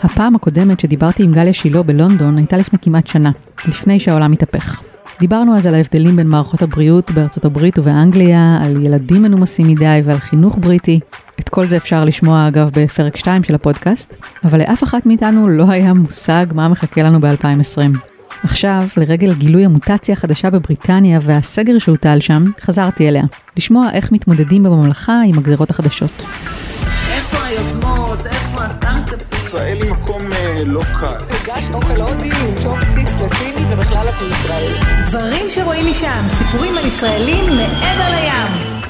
[0.00, 3.30] הפעם הקודמת שדיברתי עם גליה שילה בלונדון הייתה לפני כמעט שנה,
[3.68, 4.82] לפני שהעולם התהפך.
[5.20, 10.18] דיברנו אז על ההבדלים בין מערכות הבריאות בארצות הברית ובאנגליה, על ילדים מנומסים מדי ועל
[10.18, 11.00] חינוך בריטי.
[11.40, 15.70] את כל זה אפשר לשמוע אגב בפרק 2 של הפודקאסט, אבל לאף אחת מאיתנו לא
[15.70, 17.98] היה מושג מה מחכה לנו ב-2020.
[18.42, 23.24] עכשיו, לרגל גילוי המוטציה החדשה בבריטניה והסגר שהוטל שם, חזרתי אליה.
[23.56, 26.24] לשמוע איך מתמודדים בממלכה עם הגזרות החדשות.
[27.52, 28.26] היוזמות?
[28.26, 29.34] איפה הסטארט-אפ?
[29.34, 31.06] ישראל היא מקום אה, לא קל.
[31.06, 34.72] הגש אוכל הודי עם צ'ופסטיק וסיני ובכלל את ישראל.
[35.06, 38.82] דברים שרואים משם, סיפורים על ישראלים מעבר לים.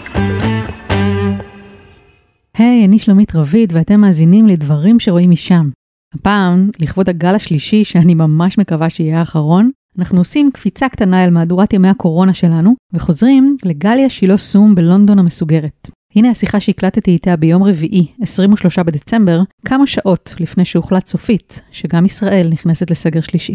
[2.58, 5.70] היי, אני שלומית רביד ואתם מאזינים לדברים שרואים משם.
[6.14, 11.72] הפעם, לכבוד הגל השלישי, שאני ממש מקווה שיהיה האחרון, אנחנו עושים קפיצה קטנה אל מהדורת
[11.72, 15.88] ימי הקורונה שלנו, וחוזרים לגליה שילה סום בלונדון המסוגרת.
[16.16, 22.48] הנה השיחה שהקלטתי איתה ביום רביעי, 23 בדצמבר, כמה שעות לפני שהוחלט סופית, שגם ישראל
[22.52, 23.54] נכנסת לסגר שלישי.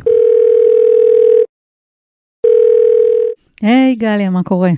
[3.61, 4.71] היי גליה, מה קורה?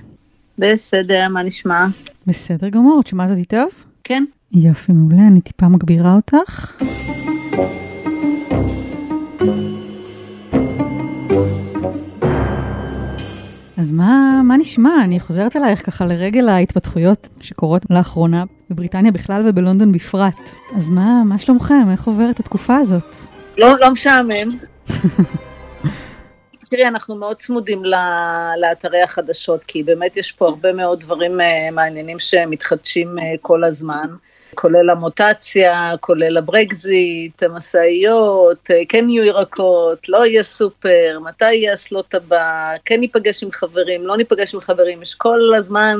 [0.58, 1.86] בסדר, מה נשמע?
[2.26, 3.68] בסדר גמור, את שומעת אותי טוב?
[4.04, 4.24] כן.
[4.52, 6.82] יופי, מעולה, אני טיפה מגבירה אותך.
[13.80, 15.04] אז מה, מה נשמע?
[15.04, 20.34] אני חוזרת אלייך ככה לרגל ההתפתחויות שקורות לאחרונה בבריטניה בכלל ובלונדון בפרט.
[20.76, 21.90] אז מה, מה שלומכם?
[21.92, 23.16] איך עוברת התקופה הזאת?
[23.58, 24.58] לא, לא משעמם.
[26.70, 31.68] תראי, אנחנו מאוד צמודים ל- לאתרי החדשות, כי באמת יש פה הרבה מאוד דברים אה,
[31.72, 34.06] מעניינים שמתחדשים אה, כל הזמן.
[34.54, 42.14] כולל המוטציה, כולל הברקזיט, המשאיות, אה, כן יהיו ירקות, לא יהיה סופר, מתי יהיה אסלות
[42.14, 45.96] הבא, כן ניפגש עם חברים, לא ניפגש עם חברים, יש כל הזמן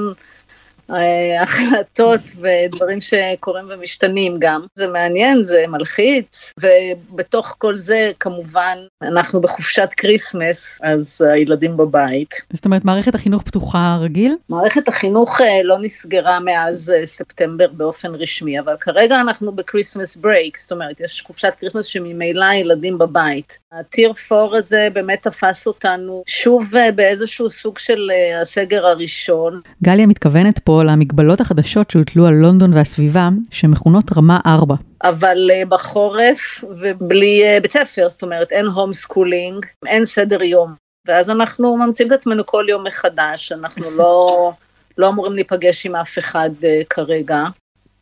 [1.40, 4.62] החלטות ודברים שקורים ומשתנים גם.
[4.74, 12.34] זה מעניין, זה מלחיץ, ובתוך כל זה כמובן אנחנו בחופשת כריסמס, אז הילדים בבית.
[12.52, 14.36] זאת אומרת, מערכת החינוך פתוחה רגיל?
[14.48, 20.16] מערכת החינוך אה, לא נסגרה מאז אה, ספטמבר באופן רשמי, אבל כרגע אנחנו ב Christmas
[20.16, 23.58] break, זאת אומרת, יש חופשת כריסמס שממילא הילדים בבית.
[23.72, 29.60] ה tier 4 הזה באמת תפס אותנו שוב אה, באיזשהו סוג של אה, הסגר הראשון.
[29.82, 34.74] גליה מתכוונת פה למגבלות החדשות שהוטלו על לונדון והסביבה, שמכונות רמה 4.
[35.04, 40.74] אבל uh, בחורף ובלי uh, בית ספר, זאת אומרת אין homeschooling, אין סדר יום.
[41.08, 44.52] ואז אנחנו ממציאים את עצמנו כל יום מחדש, אנחנו לא,
[44.98, 47.44] לא אמורים להיפגש עם אף אחד uh, כרגע.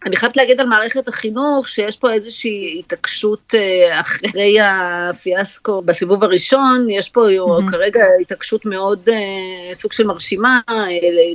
[0.08, 6.86] אני חייבת להגיד על מערכת החינוך שיש פה איזושהי התעקשות uh, אחרי הפיאסקו בסיבוב הראשון,
[6.90, 7.70] יש פה mm-hmm.
[7.70, 10.72] כרגע התעקשות מאוד uh, סוג של מרשימה, uh,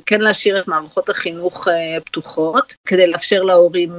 [0.06, 1.68] כן להשאיר את מערכות החינוך
[2.06, 3.92] פתוחות, כדי לאפשר להורים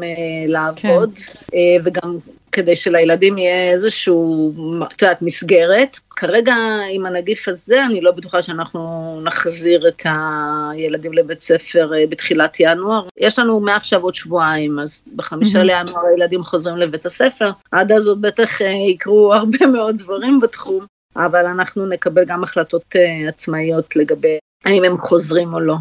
[0.48, 1.56] לעבוד, כן.
[1.84, 2.18] וגם
[2.54, 4.52] כדי שלילדים יהיה איזשהו,
[4.92, 5.96] את יודעת, מסגרת.
[6.10, 6.54] כרגע
[6.90, 13.08] עם הנגיף הזה אני לא בטוחה שאנחנו נחזיר את הילדים לבית ספר בתחילת ינואר.
[13.18, 15.62] יש לנו מעכשיו עוד שבועיים, אז בחמישה.
[15.62, 17.50] לינואר הילדים חוזרים לבית הספר.
[17.70, 22.94] עד אז עוד בטח יקרו הרבה מאוד דברים בתחום, אבל אנחנו נקבל גם החלטות
[23.28, 25.74] עצמאיות לגבי האם הם חוזרים או לא.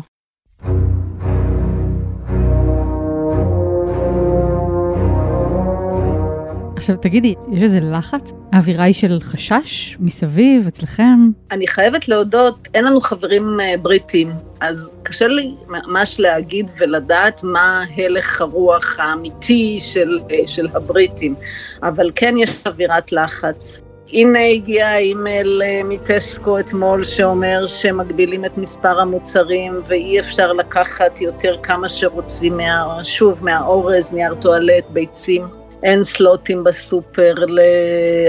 [6.84, 8.32] עכשיו תגידי, יש איזה לחץ?
[8.52, 11.30] האווירה היא של חשש מסביב, אצלכם?
[11.52, 17.84] אני חייבת להודות, אין לנו חברים uh, בריטים, אז קשה לי ממש להגיד ולדעת מה
[17.98, 21.36] הלך הרוח האמיתי של, uh, של הבריטים,
[21.84, 23.82] אבל כן יש אווירת לחץ.
[24.14, 31.90] הנה הגיע האימייל מטסקו אתמול שאומר שמגבילים את מספר המוצרים ואי אפשר לקחת יותר כמה
[31.90, 35.63] שרוצים, מה, שוב, מהאורז, נייר טואלט, ביצים.
[35.84, 37.34] אין סלוטים בסופר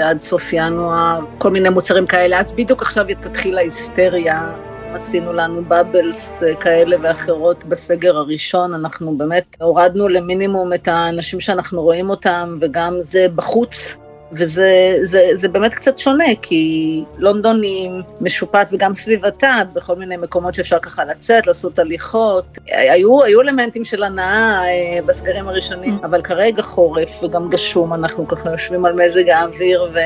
[0.02, 4.52] עד סוף ינואר, כל מיני מוצרים כאלה, אז בדיוק עכשיו תתחיל ההיסטריה.
[4.94, 12.10] עשינו לנו בבלס כאלה ואחרות בסגר הראשון, אנחנו באמת הורדנו למינימום את האנשים שאנחנו רואים
[12.10, 13.96] אותם, וגם זה בחוץ,
[14.32, 17.90] וזה זה, זה באמת קצת שונה, כי לונדון היא
[18.20, 22.44] משופעת וגם סביבתה, בכל מיני מקומות שאפשר ככה לצאת, לעשות הליכות.
[22.66, 28.50] היו, היו אלמנטים של הנאה אה, בסגרים הראשונים, אבל כרגע חורף וגם גשום, אנחנו ככה
[28.50, 29.98] יושבים על מזג האוויר ו...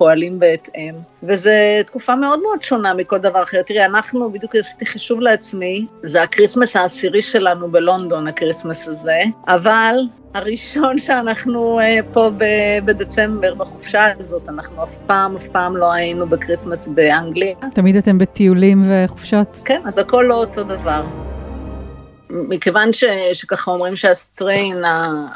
[0.00, 1.50] פועלים בהתאם, וזו
[1.86, 3.62] תקופה מאוד מאוד שונה מכל דבר אחר.
[3.62, 9.96] תראי, אנחנו, בדיוק עשיתי חישוב לעצמי, זה הקריסמס העשירי שלנו בלונדון, הקריסמס הזה, אבל
[10.34, 11.82] הראשון שאנחנו uh,
[12.12, 12.30] פה
[12.84, 17.54] בדצמבר, בחופשה הזאת, אנחנו אף פעם, אף פעם לא היינו בקריסמס באנגליה.
[17.74, 19.60] תמיד אתם בטיולים וחופשות?
[19.64, 21.02] כן, אז הכל לא אותו דבר.
[22.30, 24.84] מכיוון ש, שככה אומרים שה strain,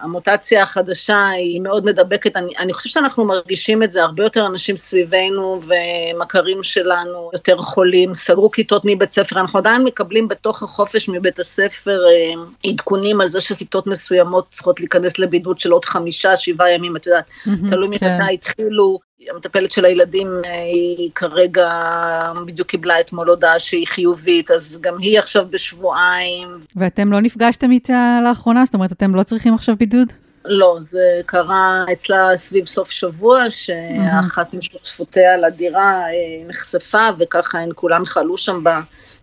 [0.03, 4.77] המוטציה החדשה היא מאוד מדבקת, אני, אני חושבת שאנחנו מרגישים את זה, הרבה יותר אנשים
[4.77, 11.39] סביבנו ומכרים שלנו יותר חולים, סגרו כיתות מבית ספר, אנחנו עדיין מקבלים בתוך החופש מבית
[11.39, 16.97] הספר אה, עדכונים על זה שכיתות מסוימות צריכות להיכנס לבידוד של עוד חמישה, שבעה ימים,
[16.97, 17.25] את יודעת,
[17.71, 18.19] תלוי כן.
[18.19, 18.99] ממתי התחילו.
[19.31, 21.71] המטפלת של הילדים אה, היא כרגע
[22.47, 26.49] בדיוק קיבלה אתמול הודעה שהיא חיובית, אז גם היא עכשיו בשבועיים.
[26.77, 28.65] ואתם לא נפגשתם איתה לאחרונה?
[28.65, 30.13] זאת אומרת, אתם לא צריכים עכשיו בידוד?
[30.45, 36.13] לא, זה קרה אצלה סביב סוף שבוע, שאחת משותפותיה לדירה אה,
[36.49, 38.69] נחשפה, וככה הן כולן חלו שם ב...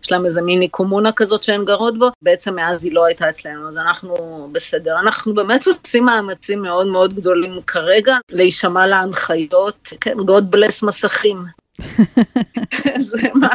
[0.02, 3.68] יש להם איזה מיני קומונה כזאת שהן גרות בו, בעצם מאז היא לא הייתה אצלנו,
[3.68, 4.98] אז אנחנו בסדר.
[5.00, 11.44] אנחנו באמת עושים מאמצים מאוד מאוד גדולים כרגע להישמע להנחיות, כן, God bless מסכים.
[12.96, 13.48] אז מה,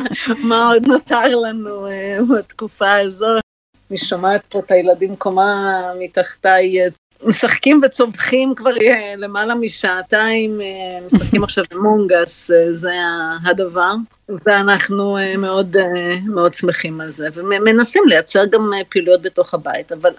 [0.43, 3.41] מה עוד נותר לנו uh, בתקופה הזאת?
[3.89, 6.79] אני שומעת פה את הילדים קומה מתחתיי
[7.27, 8.71] משחקים וצווחים כבר
[9.17, 10.61] למעלה משעתיים,
[11.05, 12.93] משחקים עכשיו מונגס, זה
[13.45, 13.93] הדבר,
[14.45, 15.77] ואנחנו מאוד
[16.25, 20.11] מאוד שמחים על זה, ומנסים לייצר גם פעילויות בתוך הבית, אבל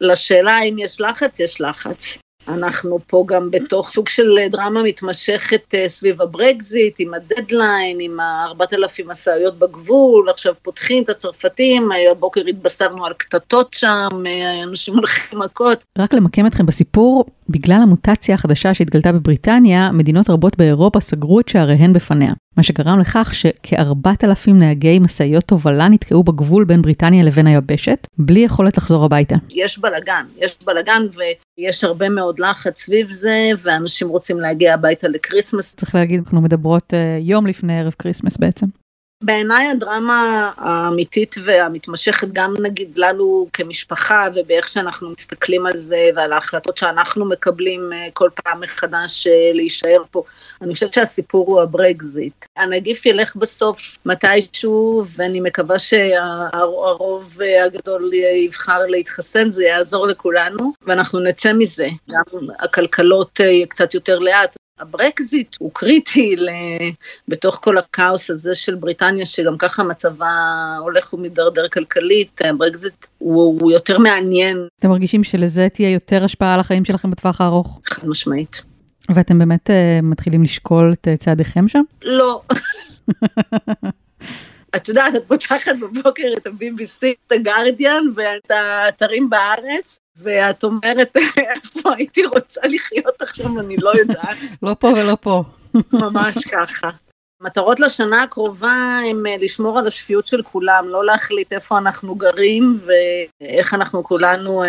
[0.00, 2.18] לשאלה האם יש לחץ, יש לחץ.
[2.48, 9.58] אנחנו פה גם בתוך סוג של דרמה מתמשכת סביב הברקזיט, עם הדדליין, עם ה-4,000 משאיות
[9.58, 14.08] בגבול, עכשיו פותחים את הצרפתים, הבוקר התבשרנו על קטטות שם,
[14.62, 15.84] אנשים הולכים מכות.
[15.98, 21.92] רק למקם אתכם בסיפור, בגלל המוטציה החדשה שהתגלתה בבריטניה, מדינות רבות באירופה סגרו את שעריהן
[21.92, 22.32] בפניה.
[22.58, 28.76] מה שגרם לכך שכ-4,000 נהגי משאיות תובלה נתקעו בגבול בין בריטניה לבין היבשת, בלי יכולת
[28.76, 29.36] לחזור הביתה.
[29.50, 31.02] יש בלאגן, יש בלאגן
[31.58, 35.74] ויש הרבה מאוד לחץ סביב זה, ואנשים רוצים להגיע הביתה לקריסמס.
[35.76, 38.66] צריך להגיד, אנחנו מדברות uh, יום לפני ערב כריסמס בעצם.
[39.22, 46.76] בעיניי הדרמה האמיתית והמתמשכת גם נגיד לנו כמשפחה ובאיך שאנחנו מסתכלים על זה ועל ההחלטות
[46.76, 50.22] שאנחנו מקבלים כל פעם מחדש להישאר פה.
[50.62, 52.44] אני חושבת שהסיפור הוא הברקזיט.
[52.56, 61.52] הנגיף ילך בסוף מתישהו ואני מקווה שהרוב הגדול יבחר להתחסן, זה יעזור לכולנו ואנחנו נצא
[61.52, 61.88] מזה.
[62.10, 62.22] גם
[62.60, 64.56] הכלכלות קצת יותר לאט.
[64.80, 66.36] הברקזיט הוא קריטי
[67.28, 70.30] בתוך כל הכאוס הזה של בריטניה, שגם ככה מצבה
[70.80, 74.66] הולך ומידרדר כלכלית, הברקזיט הוא, הוא יותר מעניין.
[74.78, 77.80] אתם מרגישים שלזה תהיה יותר השפעה על החיים שלכם בטווח הארוך?
[77.86, 78.62] חד משמעית.
[79.14, 79.72] ואתם באמת uh,
[80.02, 81.82] מתחילים לשקול את צעדיכם שם?
[82.02, 82.42] לא.
[84.76, 91.16] את יודעת, את פותחת בבוקר את ה-BBC, את הגרדיאן ואת האתרים בארץ, ואת אומרת,
[91.54, 94.36] איפה הייתי רוצה לחיות עכשיו, אני לא יודעת.
[94.62, 95.44] לא פה ולא פה.
[95.92, 96.90] ממש ככה.
[97.42, 102.80] מטרות לשנה הקרובה הם לשמור על השפיות של כולם, לא להחליט איפה אנחנו גרים
[103.40, 104.62] ואיך אנחנו כולנו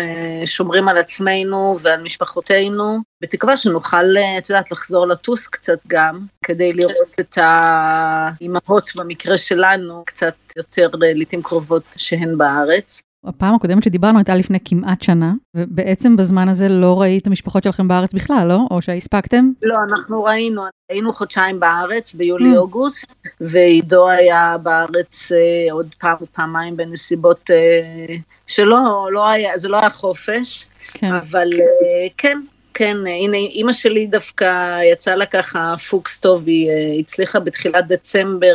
[0.44, 7.20] שומרים על עצמנו ועל משפחותינו, בתקווה שנוכל, את יודעת, לחזור לטוס קצת גם, כדי לראות
[7.20, 13.02] את האימהות במקרה שלנו קצת יותר לעיתים קרובות שהן בארץ.
[13.24, 17.88] הפעם הקודמת שדיברנו הייתה לפני כמעט שנה, ובעצם בזמן הזה לא ראית את המשפחות שלכם
[17.88, 18.60] בארץ בכלל, לא?
[18.70, 19.50] או שהספקתם?
[19.62, 27.50] לא, אנחנו ראינו, היינו חודשיים בארץ ביולי-אוגוסט, ועידו היה בארץ אה, עוד פעם ופעמיים בנסיבות
[27.50, 31.12] אה, שלא, לא היה, זה לא היה חופש, כן.
[31.12, 32.40] אבל אה, כן,
[32.74, 38.54] כן, הנה, אימא שלי דווקא יצא לה ככה פוקס טוב, היא הצליחה בתחילת דצמבר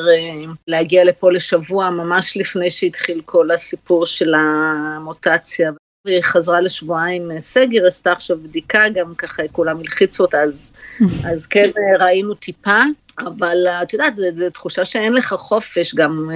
[0.67, 5.72] להגיע לפה לשבוע, ממש לפני שהתחיל כל הסיפור של המוטציה.
[6.05, 10.72] והיא חזרה לשבועיים סגר, עשתה עכשיו בדיקה, גם ככה כולם הלחיצו אותה, אז,
[11.31, 11.69] אז כן
[12.00, 12.81] ראינו טיפה.
[13.19, 16.29] אבל את יודעת, זו תחושה שאין לך חופש גם,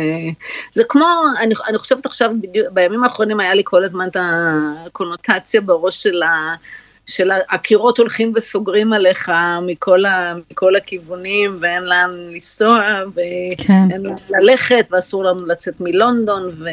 [0.73, 1.05] זה כמו,
[1.39, 6.23] אני, אני חושבת עכשיו, בדיוק, בימים האחרונים היה לי כל הזמן את הקונוטציה בראש של
[6.23, 6.55] ה...
[7.09, 12.81] של הקירות הולכים וסוגרים עליך מכל, ה, מכל הכיוונים ואין לאן לנסוע
[13.13, 14.01] ואין כן.
[14.03, 16.69] לאן ללכת ואסור לנו לצאת מלונדון ו,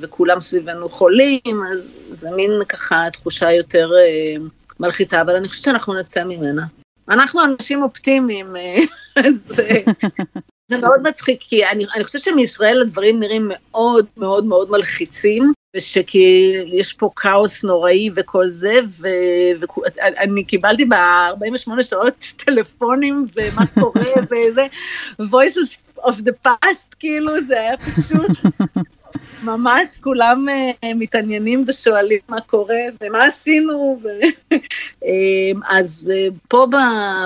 [0.00, 4.40] וכולם סביבנו חולים, אז זה מין ככה תחושה יותר uh,
[4.80, 6.62] מלחיצה, אבל אני חושבת שאנחנו נצא ממנה.
[7.08, 8.56] אנחנו אנשים אופטימיים,
[9.26, 9.52] אז
[10.70, 16.54] זה מאוד מצחיק, כי אני, אני חושבת שמישראל הדברים נראים מאוד מאוד מאוד מלחיצים, ושכי
[16.66, 18.78] יש פה כאוס נוראי וכל זה,
[19.58, 24.66] ואני קיבלתי ב-48 שעות טלפונים ומה קורה וזה,
[25.20, 28.52] voices of the past, כאילו זה היה פשוט
[29.42, 34.00] ממש כולם אה, מתעניינים ושואלים מה קורה ומה עשינו.
[34.02, 34.08] ו...
[35.04, 36.66] אה, אז אה, פה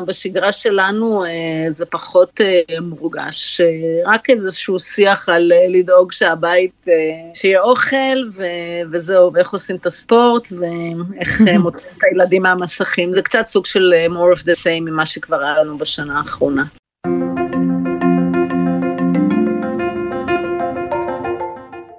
[0.07, 1.25] בשגרה שלנו
[1.69, 2.41] זה פחות
[2.81, 3.61] מורגש,
[4.07, 6.87] רק איזשהו שיח על לדאוג שהבית,
[7.35, 8.45] שיהיה אוכל ו-
[8.93, 13.13] וזהו, ואיך עושים את הספורט ואיך מוצאים את הילדים מהמסכים.
[13.13, 16.65] זה קצת סוג של more of the same ממה שכבר היה לנו בשנה האחרונה.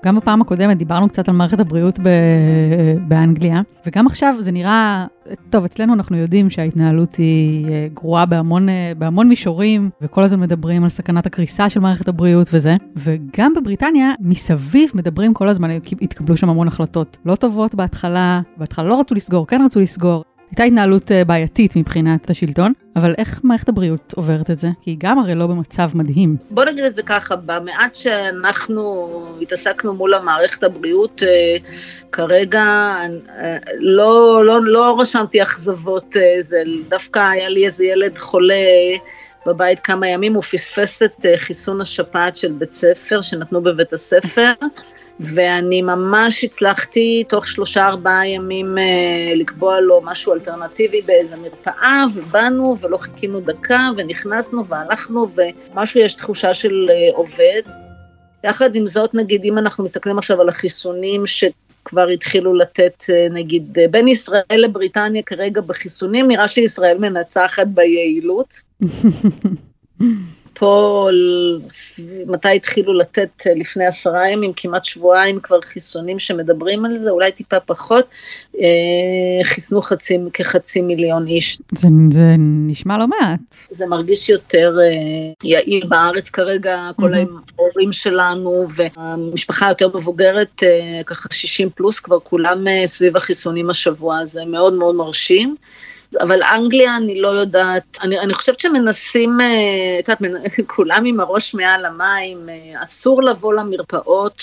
[0.05, 5.05] גם בפעם הקודמת דיברנו קצת על מערכת הבריאות ב- באנגליה, וגם עכשיו זה נראה,
[5.49, 10.83] טוב, אצלנו אנחנו יודעים שההתנהלות היא אה, גרועה בהמון, אה, בהמון מישורים, וכל הזמן מדברים
[10.83, 15.69] על סכנת הקריסה של מערכת הבריאות וזה, וגם בבריטניה, מסביב מדברים כל הזמן,
[16.01, 20.23] התקבלו שם המון החלטות לא טובות בהתחלה, בהתחלה לא רצו לסגור, כן רצו לסגור.
[20.51, 24.67] הייתה התנהלות אה, בעייתית מבחינת השלטון, אבל איך מערכת הבריאות עוברת את זה?
[24.81, 26.37] כי היא גם הרי לא במצב מדהים.
[26.49, 29.09] בוא נגיד את זה ככה, במעט שאנחנו
[29.41, 31.57] התעסקנו מול המערכת הבריאות, אה,
[32.11, 38.55] כרגע אה, לא, לא, לא רשמתי אכזבות, אה, זה דווקא היה לי איזה ילד חולה
[39.45, 44.51] בבית כמה ימים, הוא פספס את חיסון השפעת של בית ספר שנתנו בבית הספר.
[45.19, 52.77] ואני ממש הצלחתי תוך שלושה ארבעה ימים אה, לקבוע לו משהו אלטרנטיבי באיזה מרפאה, ובאנו
[52.79, 57.61] ולא חיכינו דקה, ונכנסנו והלכנו, ומשהו יש תחושה של אה, עובד.
[58.43, 63.77] יחד עם זאת, נגיד, אם אנחנו מסתכלים עכשיו על החיסונים שכבר התחילו לתת, אה, נגיד,
[63.91, 68.61] בין ישראל לבריטניה כרגע בחיסונים, נראה שישראל מנצחת ביעילות.
[70.59, 71.09] פה,
[72.27, 77.31] מתי התחילו לתת אה, לפני עשרה ימים, כמעט שבועיים כבר חיסונים שמדברים על זה, אולי
[77.31, 78.05] טיפה פחות,
[78.59, 81.57] אה, חיסנו חצי, כחצי מיליון איש.
[81.71, 83.39] זה, זה נשמע לא מעט.
[83.69, 87.37] זה מרגיש יותר אה, יעיל בארץ כרגע, כל מהמם.
[87.59, 90.63] ההורים שלנו והמשפחה היותר מבוגרת,
[91.05, 95.55] ככה 60 פלוס, כבר כולם סביב החיסונים השבוע, זה מאוד מאוד מרשים.
[96.21, 101.53] אבל אנגליה, אני לא יודעת, אני, אני חושבת שמנסים, אה, את יודעת, כולם עם הראש
[101.53, 104.41] מעל המים, אה, אסור לבוא למרפאות,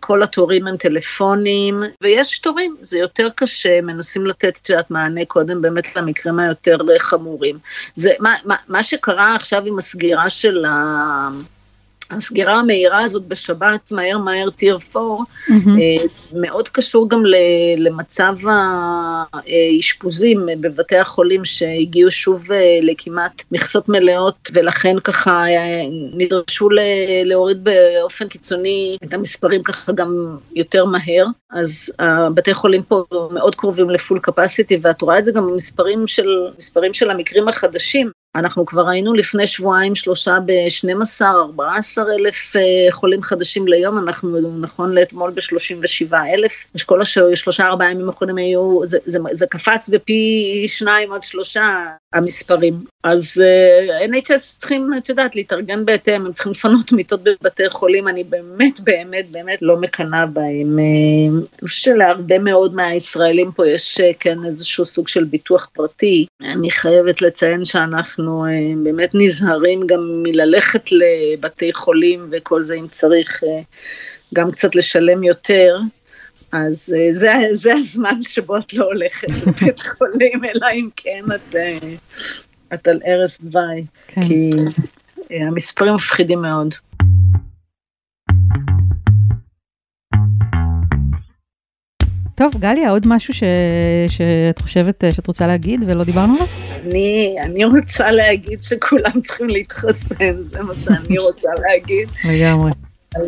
[0.00, 5.62] כל התורים הם טלפונים, ויש תורים, זה יותר קשה, מנסים לתת, את יודעת, מענה קודם
[5.62, 7.58] באמת למקרים היותר חמורים.
[7.94, 11.28] זה, מה, מה, מה שקרה עכשיו עם הסגירה של ה...
[12.10, 15.80] הסגירה המהירה הזאת בשבת, מהר מהר טיר 4, מהמם.
[15.80, 17.22] אה, מאוד קשור גם
[17.76, 26.68] למצב האשפוזים בבתי החולים שהגיעו שוב אה, לכמעט מכסות מלאות ולכן ככה אה, נדרשו
[27.24, 31.26] להוריד באופן קיצוני את המספרים ככה גם יותר מהר.
[31.50, 36.28] אז הבתי חולים פה מאוד קרובים לפול קפסיטי ואת רואה את זה גם במספרים של,
[36.58, 38.10] מספרים של המקרים החדשים.
[38.34, 44.94] אנחנו כבר היינו לפני שבועיים שלושה ב-12, 14 אלף אה, חולים חדשים ליום, אנחנו נכון
[44.94, 51.12] לאתמול ב-37 אלף, כל השלושה ארבעה ימים האחרונים היו, זה, זה, זה קפץ בפי שניים
[51.12, 52.84] עד שלושה המספרים.
[53.04, 58.24] אז uh, NHS צריכים, את יודעת, להתארגן בהתאם, הם צריכים לפנות מיטות בבתי חולים, אני
[58.24, 60.78] באמת באמת באמת לא מקנאה בהם.
[60.78, 60.84] אה,
[61.58, 66.26] אני חושבת שלהרבה מאוד מהישראלים פה יש אה, כן איזשהו סוג של ביטוח פרטי.
[66.42, 68.50] אני חייבת לציין שאנחנו אה,
[68.84, 73.60] באמת נזהרים גם מללכת לבתי חולים וכל זה אם צריך אה,
[74.34, 75.76] גם קצת לשלם יותר.
[76.52, 81.54] אז אה, זה, זה הזמן שבו את לא הולכת לבית חולים, אלא אם כן את,
[81.54, 81.78] אה,
[82.74, 84.22] את על ערש דווי, כן.
[84.22, 84.50] כי
[85.30, 86.74] אה, המספרים מפחידים מאוד.
[92.34, 93.42] טוב, גליה, עוד משהו ש...
[94.08, 96.46] שאת חושבת שאת רוצה להגיד ולא דיברנו עליו?
[96.84, 102.08] אני, אני רוצה להגיד שכולם צריכים להתחסן, זה מה שאני רוצה להגיד.
[102.24, 102.87] לגמרי.
[103.16, 103.24] אבל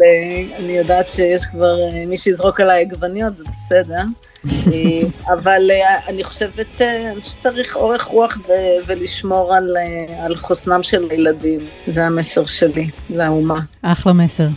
[0.58, 4.02] אני יודעת שיש כבר אה, מי שיזרוק עליי עגבניות, זה בסדר.
[4.46, 6.80] אה, אבל אה, אני חושבת
[7.22, 9.76] שצריך אורך רוח ו- ולשמור על,
[10.18, 11.60] על חוסנם של הילדים.
[11.88, 13.60] זה המסר שלי לאומה.
[13.82, 14.48] אחלה מסר.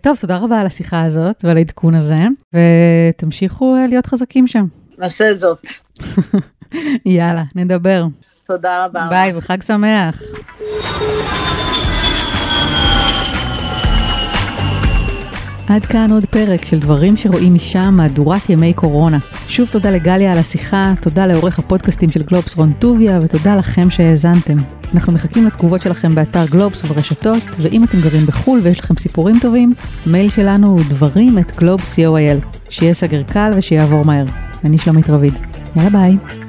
[0.00, 2.16] טוב, תודה רבה על השיחה הזאת ועל העדכון הזה,
[2.54, 4.66] ותמשיכו להיות חזקים שם.
[4.98, 5.66] נעשה את זאת.
[7.06, 8.06] יאללה, נדבר.
[8.46, 9.06] תודה רבה.
[9.10, 10.22] ביי וחג שמח.
[15.68, 19.18] עד כאן עוד פרק של דברים שרואים משם, מהדורת ימי קורונה.
[19.48, 24.56] שוב תודה לגליה על השיחה, תודה לעורך הפודקאסטים של גלובס רון טוביה, ותודה לכם שהאזנתם.
[24.94, 29.72] אנחנו מחכים לתגובות שלכם באתר גלובס וברשתות, ואם אתם גרים בחו"ל ויש לכם סיפורים טובים,
[30.06, 32.46] המייל שלנו הוא דברים את גלובס co.il.
[32.70, 34.26] שיהיה סגר קל ושיעבור מהר.
[34.64, 35.34] אני שלומית רביד.
[35.76, 36.47] יאללה ביי.